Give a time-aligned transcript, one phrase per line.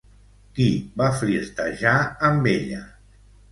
[0.59, 0.65] Qui
[1.01, 1.93] va flirtejar
[2.31, 2.83] amb ella?